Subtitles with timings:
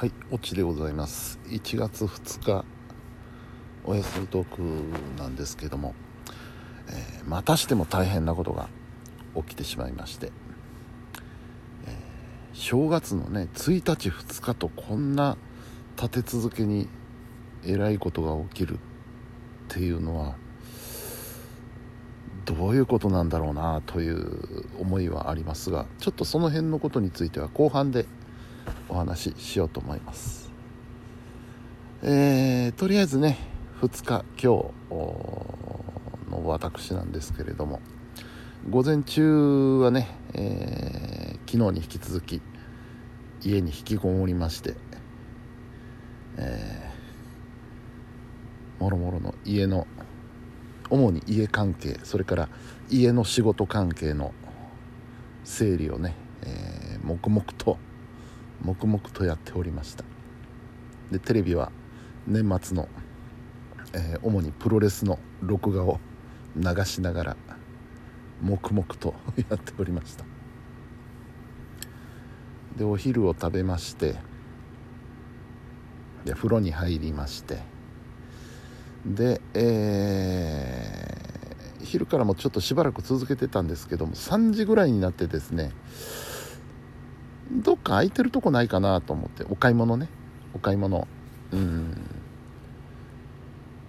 [0.00, 1.38] はいオチでございます。
[1.48, 2.64] 1月2日
[3.84, 4.62] お休みトーク
[5.20, 5.94] なんですけども、
[6.88, 8.70] えー、またしても大変なことが
[9.36, 10.32] 起きてしまいまして、
[11.86, 11.92] えー、
[12.54, 15.36] 正月のね1日2日とこんな
[15.98, 16.88] 立て続けに
[17.66, 18.78] えらいことが起きるっ
[19.68, 20.34] ていうのは
[22.46, 28.06] どういうことなんだろうなという思いはありますがちょっとその辺のことについては後半で
[28.90, 30.50] お話ししようと思います。
[32.02, 33.38] えー、とりあえずね
[33.80, 35.00] 2日今日
[36.30, 37.80] の私なんですけれども
[38.68, 42.40] 午前中はね、えー、昨日に引き続き
[43.42, 44.74] 家に引きこもりまして
[46.36, 49.86] えー、もろもろの家の
[50.88, 52.48] 主に家関係それから
[52.88, 54.32] 家の仕事関係の
[55.44, 57.78] 整理をね、えー、黙々と
[58.62, 60.04] 黙々とやっておりました。
[61.10, 61.72] でテレビは
[62.26, 62.88] 年末の、
[63.92, 65.98] えー、主にプロレスの録画を
[66.56, 67.36] 流しながら
[68.42, 70.24] 黙々とやっておりました。
[72.76, 74.16] でお昼を食べまして
[76.24, 77.58] で風呂に入りまして
[79.04, 85.72] で、えー、昼からもちょっとしばらく続けてたんですけども3時ぐらいになってですね
[87.50, 90.08] どっか空いてるとこないかなと思ってお買い物ね。
[90.54, 91.06] お買い物。
[91.52, 91.96] うん。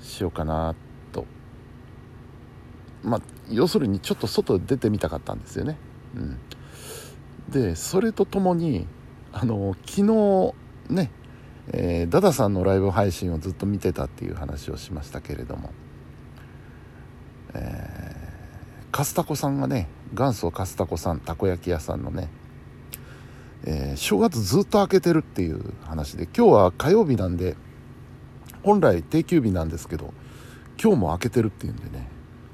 [0.00, 0.74] しようかな
[1.12, 1.26] と。
[3.02, 5.76] まあ要するにちょっと外出てみたかったんですよね、
[6.14, 6.38] うん、
[7.50, 8.86] でそれとともに
[9.32, 10.54] あの昨日
[10.88, 11.10] ね
[11.70, 15.70] えー、ダダさんのライブ配信をずっと見てたっていう話をしましたけれども、
[17.54, 22.28] えー、カスタコさんがね元祖カスタコさんたこ焼き屋さんのね、
[23.64, 27.56] えー、正月ずっと開けてるっていう話で今日は火曜日なんで
[28.62, 30.12] 本来定休日なんですけど
[30.82, 32.08] 今日も開けてるっていうんでね。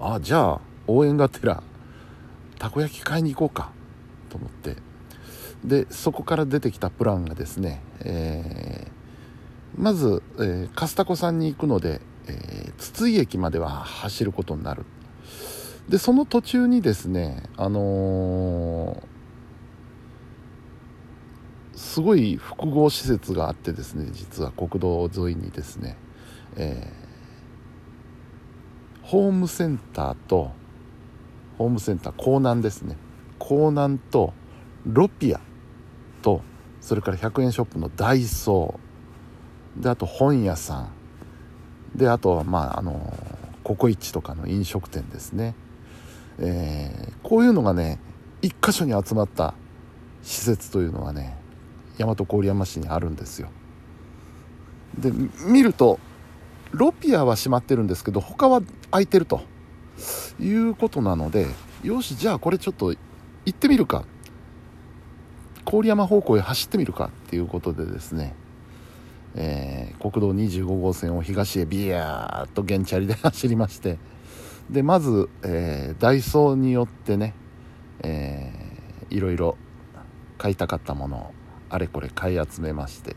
[0.00, 1.62] あじゃあ応援がてら
[2.58, 3.70] たこ焼き買いに行こうか
[4.28, 4.76] と思って。
[5.64, 14.84] でそこから出てきたプランがですね、えー、まず、えー、カスタコさんに行くので、えー、筒井駅までは走ることになる。
[15.88, 19.02] でその途中にですねあのー、
[21.92, 25.98] すごい複合施設があってですね実は国道沿いにですね、
[26.56, 30.52] えー、ホームセンターと
[31.58, 32.96] ホームセンター港南ですね。
[33.38, 34.32] 港南と
[34.86, 35.40] ロピア
[36.22, 36.40] と
[36.80, 39.82] それから100円ショップのダイソー。
[39.82, 40.88] であと本屋さん。
[41.94, 43.12] であとはまああの
[43.64, 45.54] ココイチとかの飲食店ですね、
[46.38, 47.98] えー、こういうのがね
[48.40, 49.52] 一箇所に集まった
[50.22, 51.41] 施設というのはね
[52.04, 53.48] 大和郡山市にあるんですよ。
[54.98, 55.10] で
[55.46, 55.98] 見ると
[56.72, 59.42] ロピアは閉まってるんですけど他は空いてると。
[60.40, 61.46] いうことなので
[61.84, 62.98] よしじゃあこれちょっと行
[63.50, 64.04] ってみるか。
[65.64, 67.06] 郡山方向へ走ってみるか。
[67.06, 68.34] っていうことでですね、
[69.34, 73.98] えー、国道25号線を東へビヤーっと原チャリで走りまして。
[74.70, 77.34] でまず、えー、ダイソーによってね、
[78.02, 79.56] えー、いろいろ
[80.38, 81.34] 買いたかったものを
[81.72, 83.16] あれこれ買い集めまして。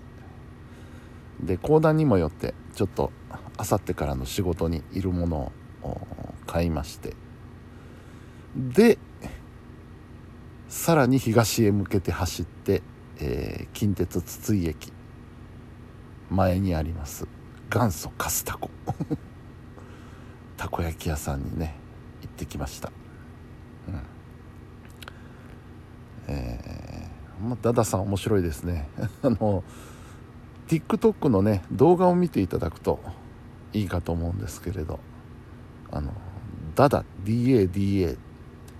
[1.41, 3.11] で講談にもよってちょっと
[3.57, 5.51] あさってからの仕事にいるもの
[5.83, 5.99] を
[6.47, 7.13] 買いまして。
[8.55, 8.97] で
[10.69, 12.81] さらに東へ向けて走って、
[13.19, 14.93] えー、近鉄筒井駅
[16.29, 17.27] 前にあります
[17.69, 18.69] 元祖カスタコ。
[20.55, 21.75] たこ焼き屋さんにね
[22.21, 22.89] 行ってきました。
[23.89, 24.01] うん
[26.27, 28.89] えー、まあ、ダダさん面白いですね。
[29.23, 29.63] あの
[30.67, 32.99] TikTok のね動画を見ていただくと
[33.71, 34.99] いいかと思うんですけれど。
[35.91, 36.11] あの
[36.75, 38.17] ダダ DADA って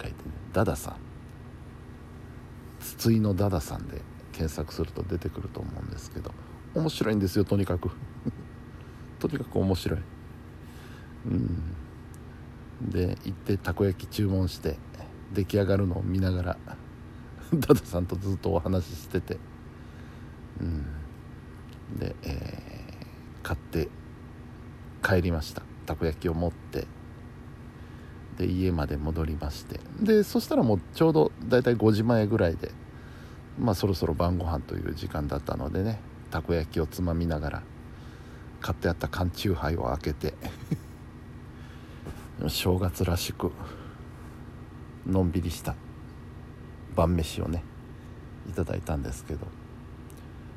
[0.02, 0.96] 書いてねダダさん。
[2.80, 6.32] 筒井のダダさんで検索すると出てくると思うんですけど。
[6.74, 7.90] 面白いんですよとにかく。
[9.20, 10.00] とにかく面白い。
[11.28, 11.76] うん。
[12.82, 14.78] で行ってたこ焼き注文して
[15.34, 16.58] 出来上がるのを見ながら
[17.54, 19.38] ダダさんとずっとお話ししてて。
[20.62, 20.86] うん。
[21.98, 23.90] で、えー、買って
[25.04, 25.64] 帰りました。
[25.86, 26.88] たこ焼きを持って。
[28.38, 29.80] で家まで戻りまして。
[30.00, 32.72] でそしたらもうちょうどだいたい5時前ぐらいで
[33.60, 36.00] まあそろそろ晩ご飯という時間だったのでね
[36.32, 37.64] たこ焼きをつまみながら
[38.60, 40.34] 買ってあった缶チューハイを開けて
[42.48, 43.52] 正月らしく
[45.06, 45.76] のんびりした。
[46.96, 47.64] 晩飯をね
[48.50, 49.48] いただいたんですけど。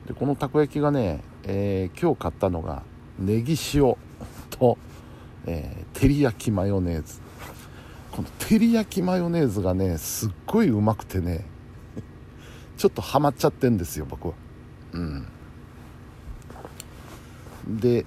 [0.07, 2.83] でこのたこ焼きがね、えー、今日買ったのが
[3.19, 3.95] ネギ塩
[4.51, 4.79] と、
[5.45, 7.21] えー、照り焼きマヨネーズ。
[8.13, 11.45] この照り焼きマヨネーズがねすっごいうまくてね
[12.77, 14.35] ちょっとハマっちゃってんですよ僕は。
[14.93, 15.27] うん。
[17.69, 18.07] で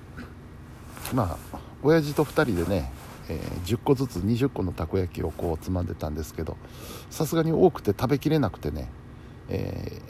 [1.14, 2.92] まあ親父と2人でね、
[3.30, 6.58] えー、10個ずつ20個のたこ焼きをこうつまんでたんですけど
[7.10, 8.90] さすがに多くて食べきれなくてね、
[9.50, 10.02] え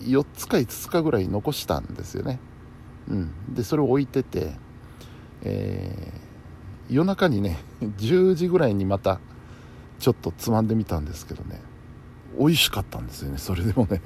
[0.00, 2.38] ー、4つか5つかぐらい残したんですよね、
[3.08, 4.52] うん、でそれを置いてて、
[5.42, 9.20] えー、夜中にね 10時ぐらいにまた
[9.98, 11.60] ちょっとつまんでみたんですけどね。
[12.38, 14.00] 美味しかったんですよねそれでもね。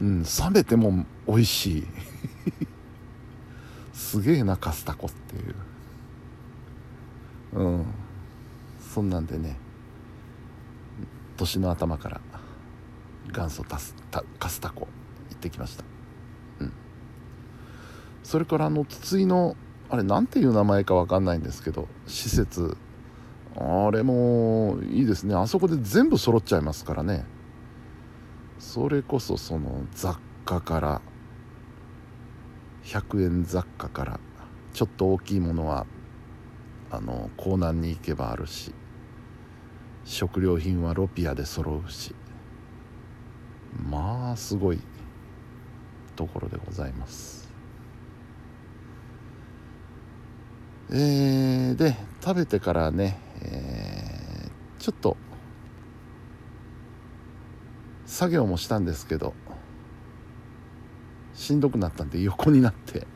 [0.00, 1.86] うん冷めても美味しい。
[3.92, 5.54] すげえなカスタコっていう。
[7.52, 7.86] うん。
[8.80, 9.58] そんなんでね
[11.36, 12.20] 年の頭から
[13.32, 14.88] 元祖タスタカスタコ
[15.30, 15.84] 行ってきました。
[16.60, 16.72] うん。
[18.22, 19.56] それからあの筒井の
[19.90, 22.76] あれなんていう名前か分かんないんですけど施設。
[23.58, 25.34] あれもいいですね。
[25.34, 27.24] あそこで全部揃っちゃいますからね。
[28.58, 31.02] それこそその雑貨から
[32.84, 34.20] 100円雑貨から
[34.72, 35.86] ちょっと大きいものは
[36.90, 38.72] あの港南に行けばあるし
[40.04, 42.14] 食料品はロピアで揃うし
[43.90, 44.80] まあすごい
[46.14, 47.46] ところでございます。
[50.88, 55.16] えー、で食べてからね、えー、ちょっと
[58.06, 59.34] 作業もしたんですけど
[61.34, 63.06] しんどくなったんで横になって、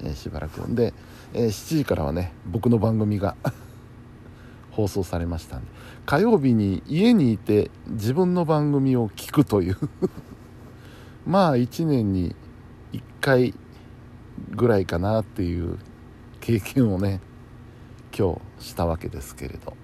[0.00, 0.60] えー、しばらく。
[0.74, 0.92] で、
[1.32, 3.36] えー、7時からはね僕の番組が
[4.70, 5.70] 放送されましたんで。
[6.06, 9.76] 火曜日に家にいて自分の番組を聞くという。
[11.26, 12.34] まあ1年に
[12.92, 13.54] 1回
[14.50, 15.78] ぐらいかなっていう
[16.40, 17.20] 経験をね
[18.16, 19.76] 今日したわけですけれど、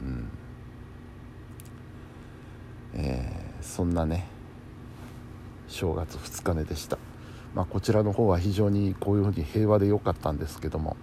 [0.00, 0.28] うん。
[2.94, 4.26] えー、そんなね
[5.68, 6.98] 正月2日目でした、
[7.54, 10.96] まあ、こちらの方は非常にこういうふうに平和で良かったんですけども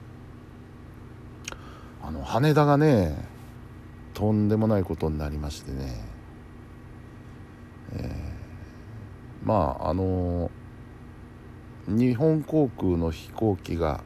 [2.02, 3.16] あの羽田がね
[4.16, 6.04] とんでもないことになりましてね、
[7.94, 10.50] えー、まああの
[11.88, 14.04] 日本航空の飛行機が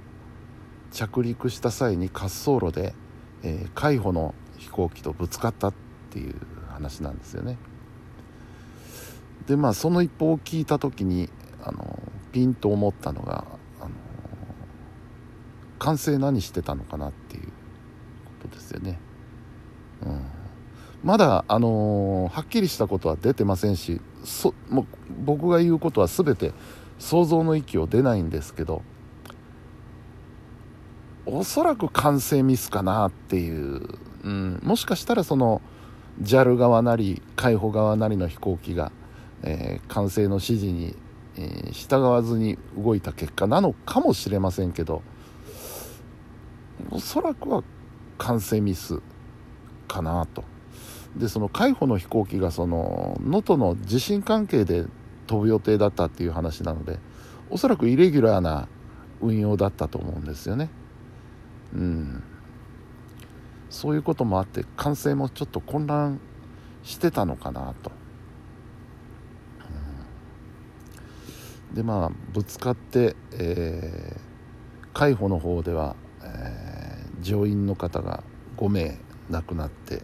[0.92, 2.94] 着陸した際に滑走路で、
[3.42, 5.74] えー、海保の飛行機とぶつかったっ
[6.12, 6.36] ていう
[6.70, 7.58] 話なんですよね。
[9.48, 11.30] でまあその一報を聞いた時に
[11.64, 12.00] あの
[12.34, 13.46] ピンと思ったのが
[13.80, 13.92] あの
[15.80, 19.00] 完成何してたのかなっていうことですよね、
[20.02, 20.22] うん、
[21.04, 24.86] まだあのはっきりしたことは出てませんしそもう
[25.24, 26.52] 僕が言うことは全て
[27.00, 28.82] 想像の域を出ないんですけど
[31.26, 33.88] おそらく完成ミスかなっていう、
[34.24, 35.62] うん、もしかしたらその
[36.22, 38.92] JAL 側なり海保側なりの飛行機が
[39.44, 40.96] えー、管制の指示に、
[41.38, 45.02] え、従わずに動いた結果なのかもしれませんけど
[46.92, 47.64] おそらくは
[48.18, 49.02] 管制ミス
[49.88, 50.44] かなと。
[51.16, 54.86] でその海保の飛行機がその能登の地震関係で
[55.28, 56.98] 飛ぶ予定だったっていう話なので
[57.52, 58.68] おそらくイレギュラーな
[59.22, 60.70] 運用だったと思うんですよね。
[61.74, 62.24] うん。
[63.70, 66.20] そういうこともあって管制もちょっと混乱
[66.84, 67.92] してたのかなと。
[71.74, 78.24] でまあぶつかって、えー、海保の方では、えー、乗員の方が
[78.58, 78.98] 5名
[79.30, 80.02] 亡くなって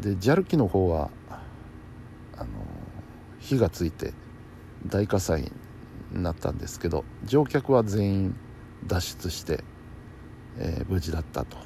[0.00, 1.10] で JAL 機の方は
[2.36, 2.48] あの
[3.38, 4.12] 火がついて
[4.86, 5.52] 大火災
[6.12, 8.36] になったんですけど乗客は全員
[8.86, 9.62] 脱出して、
[10.58, 11.56] えー、無事だったと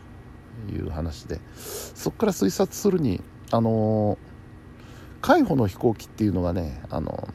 [0.71, 4.19] いう話でそこから推察するにあの
[5.21, 7.29] 海保の飛行機っていうのがねあの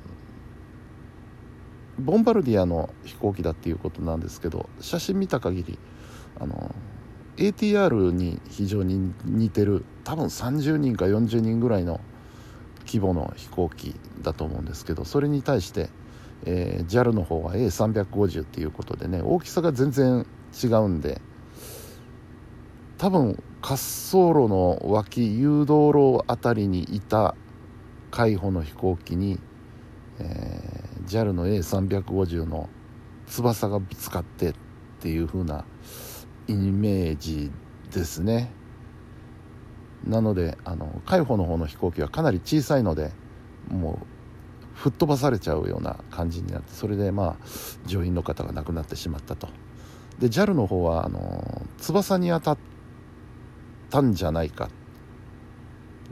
[2.00, 5.80] ボンバルディアの飛行機だっていうことなんですけど写真見た限り
[6.40, 6.74] あの
[7.38, 12.00] ATR に非常に似てる多分30人か40人ぐらいの
[12.86, 15.90] 規模の飛行機だと思うんですけどそれに対して、
[16.46, 20.26] えー、JAL の方は A350 っていうことでね大きさが全然
[20.64, 21.22] 違うんで
[22.98, 27.36] 多分滑走路の脇誘導路あたりにいた
[28.12, 29.40] 海保の飛行機に、
[30.20, 32.70] えー JAL の A350 の
[33.28, 34.54] 翼がぶつかってっ
[35.00, 35.66] ていう風な
[36.48, 37.52] イメージ
[37.92, 38.52] ですね。
[40.06, 43.12] なのであの海保の方の飛行機はかなり小さいので
[43.70, 47.46] もう吹っ飛ばされちゃうような感じになってそれでまあ
[47.86, 49.48] 乗員の方が亡くなってしまったと。
[50.20, 52.58] で JAL の方はあの翼に当たっ
[53.90, 54.70] たんじゃないか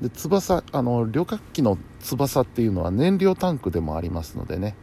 [0.01, 4.75] で翼あの旅客機の翼っていうのは燃料タンクでもありますのでね、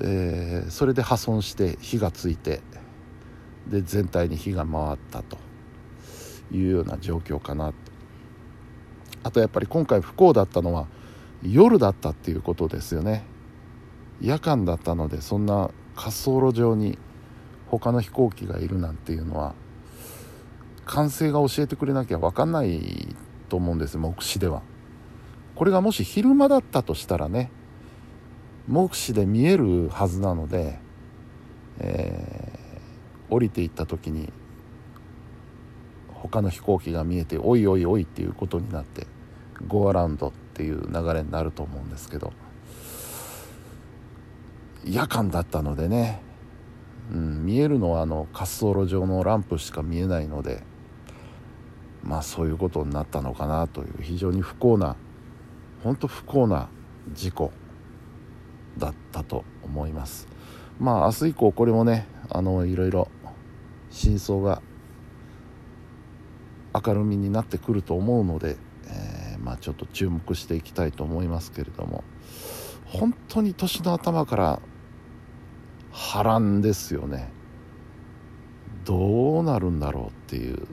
[0.00, 2.60] えー、それで破損して火がついて
[3.68, 5.38] で全体に火が回ったと
[6.52, 7.72] いうような状況かな
[9.22, 10.86] あとやっぱり今回不幸だったのは
[11.42, 13.24] 夜だったっていうことですよね。
[14.20, 16.98] 夜間だったのでそんな滑走路上に
[17.66, 19.54] 他の飛行機がいるなんていうのは
[20.84, 23.14] 管制が教えてくれなきゃ分かんない
[23.48, 24.62] と思うんです目視では。
[25.54, 27.50] これがもし昼間だったとしたらね
[28.66, 30.78] 目視で見えるはずなので、
[31.78, 34.32] えー、降りていった時に
[36.12, 39.06] 他の飛行機が見えておいおいおいっていうことになって
[39.68, 42.32] ゴーアラウンドっていう流れになると思うんですけど
[44.84, 46.20] 夜間だったのでね、
[47.12, 50.62] うん、見えるのはあの滑走路上のランプしか見えないので
[52.04, 54.96] まあそういうことになったのかなという非常に不幸な
[55.82, 56.68] 本当不幸な
[57.12, 57.50] 事故
[58.78, 60.28] だったと思います。
[60.78, 63.08] まあ明日以降これもねあのいろいろ
[63.90, 64.60] 真相が
[66.74, 68.56] 明るみになってくると思うので、
[68.88, 72.02] えー、まあ、ちょっと注目していきたいと思いますけれども
[72.84, 74.60] 本当に年の頭から
[75.92, 77.32] 波乱ですよね。
[78.84, 80.66] どうなるんだろうっていう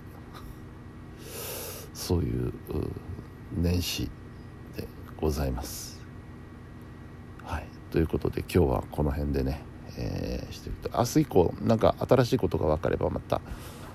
[2.01, 2.51] そういう
[3.55, 4.09] 年始
[4.75, 6.01] でございます。
[7.43, 9.61] はい、ということで今日はこの辺でね、
[9.99, 13.39] えー、していくと明日以降なんか新しいことが分かればまた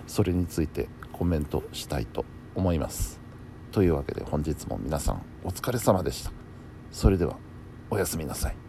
[0.07, 3.19] それについてコメントしたいと思います。
[3.73, 6.31] というわけで本日も皆さんお疲れ様でした。
[6.93, 7.37] それでは
[7.91, 8.66] おやすみなさい。